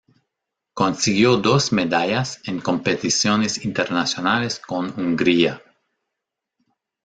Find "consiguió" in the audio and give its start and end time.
0.73-1.37